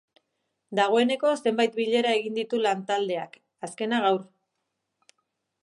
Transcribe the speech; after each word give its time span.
Dagoeneko 0.77 1.33
zenbait 1.35 1.77
bilera 1.81 2.15
egin 2.21 2.39
ditu 2.39 2.61
lantaldeak, 2.63 3.37
azkena 3.69 4.01
gaur. 4.07 4.27